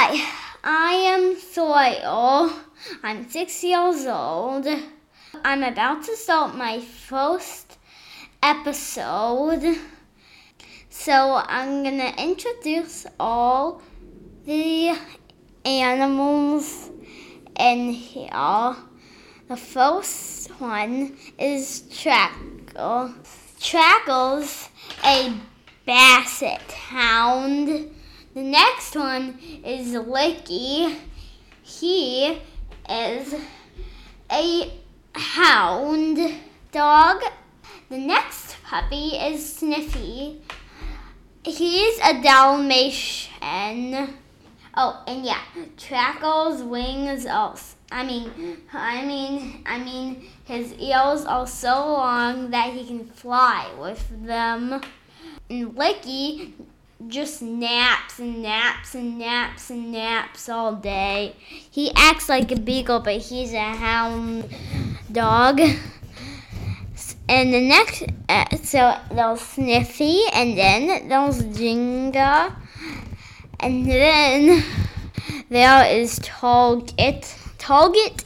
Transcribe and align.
Hi, 0.00 0.14
I 0.62 0.92
am 1.12 1.36
Soil. 1.40 2.52
I'm 3.02 3.28
six 3.28 3.64
years 3.64 4.06
old. 4.06 4.64
I'm 5.42 5.64
about 5.64 6.04
to 6.04 6.14
start 6.14 6.54
my 6.54 6.78
first 6.78 7.78
episode. 8.40 9.76
So 10.88 11.42
I'm 11.44 11.82
gonna 11.82 12.14
introduce 12.16 13.06
all 13.18 13.82
the 14.44 14.96
animals 15.64 16.90
in 17.58 17.90
here. 17.90 18.76
The 19.48 19.56
first 19.56 20.48
one 20.60 21.16
is 21.40 21.82
Trackle. 21.90 23.14
Trackle's 23.58 24.68
a 25.04 25.34
basset 25.84 26.70
hound. 26.70 27.96
The 28.38 28.44
next 28.44 28.94
one 28.94 29.36
is 29.64 29.94
Licky. 29.94 30.96
He 31.60 32.38
is 32.88 33.34
a 34.30 34.72
hound 35.12 36.34
dog. 36.70 37.20
The 37.88 37.98
next 37.98 38.62
puppy 38.62 39.16
is 39.16 39.56
Sniffy. 39.56 40.40
He's 41.42 41.98
a 41.98 42.22
Dalmatian. 42.22 44.14
Oh, 44.76 45.02
and 45.08 45.24
yeah, 45.26 45.42
Trackle's 45.76 46.62
wings 46.62 47.26
also. 47.26 47.74
I 47.90 48.04
mean, 48.04 48.30
I 48.72 49.04
mean, 49.04 49.64
I 49.66 49.78
mean, 49.80 50.28
his 50.44 50.74
ears 50.74 51.24
are 51.24 51.48
so 51.48 51.74
long 51.74 52.50
that 52.52 52.72
he 52.72 52.86
can 52.86 53.04
fly 53.06 53.68
with 53.80 54.24
them. 54.24 54.80
And 55.50 55.74
Licky 55.74 56.52
just 57.06 57.42
naps 57.42 58.18
and 58.18 58.42
naps 58.42 58.94
and 58.94 59.18
naps 59.18 59.70
and 59.70 59.92
naps 59.92 60.48
all 60.48 60.74
day. 60.74 61.36
He 61.38 61.92
acts 61.94 62.28
like 62.28 62.50
a 62.50 62.56
beagle, 62.56 63.00
but 63.00 63.18
he's 63.18 63.52
a 63.52 63.60
hound 63.60 64.48
dog. 65.12 65.60
And 67.30 67.52
the 67.52 67.60
next, 67.60 68.04
uh, 68.28 68.56
so 68.56 68.98
there's 69.12 69.40
Sniffy, 69.42 70.22
and 70.32 70.56
then 70.56 71.08
there's 71.08 71.42
Jinga, 71.42 72.54
and 73.60 73.86
then 73.86 74.64
there 75.50 75.86
is 75.94 76.18
Target. 76.22 77.36
Target 77.58 78.24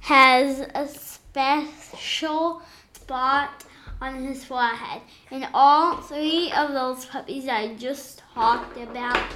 has 0.00 0.60
a 0.74 0.88
special 0.88 2.62
spot 2.94 3.64
on 4.00 4.24
his 4.24 4.44
forehead. 4.44 5.02
And 5.30 5.46
all 5.52 5.96
three 5.96 6.50
of 6.52 6.72
those 6.72 7.04
puppies 7.06 7.48
I 7.48 7.74
just 7.74 8.22
talked 8.34 8.76
about 8.78 9.28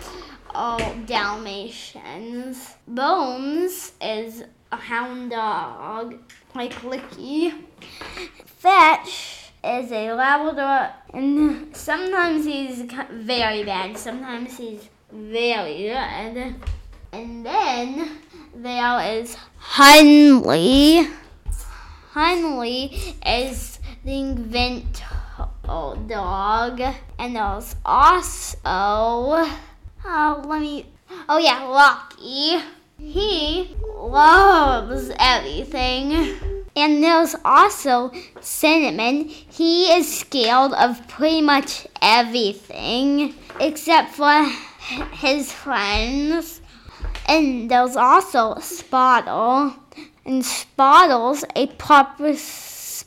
are 0.54 0.94
Dalmatians. 1.06 2.74
Bones 2.86 3.92
is 4.00 4.44
a 4.72 4.76
hound 4.76 5.30
dog, 5.30 6.18
like 6.54 6.72
Licky. 6.82 7.52
Fetch 8.46 9.52
is 9.62 9.92
a 9.92 10.12
Labrador, 10.12 10.90
and 11.12 11.74
sometimes 11.76 12.44
he's 12.44 12.82
very 13.10 13.64
bad, 13.64 13.96
sometimes 13.96 14.56
he's 14.56 14.88
very 15.12 15.82
good. 15.82 16.54
And 17.12 17.46
then 17.46 18.18
there 18.54 19.18
is 19.18 19.36
Hunley. 19.60 21.10
Hunley 22.12 23.14
is 23.26 23.73
the 24.04 24.12
invent 24.12 25.02
dog. 25.66 26.80
And 27.18 27.36
there's 27.36 27.74
also, 27.84 28.58
oh, 28.66 30.42
let 30.46 30.60
me, 30.60 30.86
oh 31.28 31.38
yeah, 31.38 31.64
Lucky. 31.64 32.62
He 32.98 33.74
loves 33.96 35.10
everything. 35.18 36.36
And 36.76 37.02
there's 37.02 37.34
also 37.44 38.12
Cinnamon. 38.40 39.28
He 39.28 39.92
is 39.92 40.18
scared 40.18 40.72
of 40.72 41.06
pretty 41.08 41.40
much 41.40 41.86
everything 42.02 43.34
except 43.60 44.14
for 44.14 44.48
his 45.12 45.52
friends. 45.52 46.60
And 47.26 47.70
there's 47.70 47.96
also 47.96 48.58
Spottle. 48.60 49.74
And 50.24 50.44
Spottle's 50.44 51.44
a 51.54 51.66
proper 51.66 52.34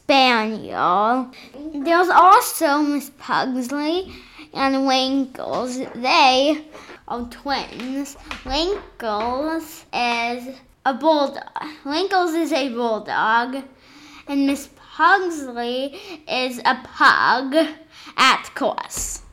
Spaniel. 0.07 1.29
There's 1.73 2.07
also 2.07 2.77
Miss 2.77 3.11
Pugsley 3.19 4.13
and 4.53 4.87
Winkles. 4.87 5.79
They 5.95 6.63
are 7.09 7.25
twins. 7.29 8.15
Winkles 8.45 9.83
is 9.93 10.55
a 10.85 10.93
bulldog. 10.93 11.43
Winkles 11.83 12.33
is 12.35 12.53
a 12.53 12.69
bulldog. 12.69 13.57
And 14.29 14.47
Miss 14.47 14.69
Pugsley 14.95 15.99
is 16.25 16.59
a 16.59 16.75
pug 16.85 17.67
at 18.15 18.49
course. 18.55 19.23